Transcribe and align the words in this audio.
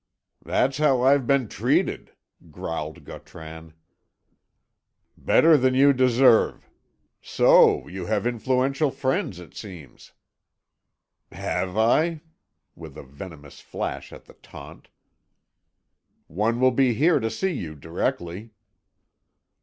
"That's 0.43 0.79
how 0.79 1.03
I've 1.03 1.27
been 1.27 1.47
treated," 1.47 2.13
growled 2.49 3.03
Gautran. 3.03 3.73
"Better 5.15 5.57
than 5.57 5.75
you 5.75 5.93
deserve. 5.93 6.67
So, 7.21 7.87
you 7.87 8.07
have 8.07 8.25
influential 8.25 8.89
friends, 8.89 9.39
it 9.39 9.55
seems." 9.55 10.13
"Have 11.31 11.77
I?" 11.77 12.21
with 12.73 12.97
a 12.97 13.03
venomous 13.03 13.59
flash 13.59 14.11
at 14.11 14.25
the 14.25 14.33
taunt. 14.33 14.87
"One 16.25 16.59
will 16.59 16.71
be 16.71 16.95
here 16.95 17.19
to 17.19 17.29
see 17.29 17.53
you 17.53 17.75
directly." 17.75 18.53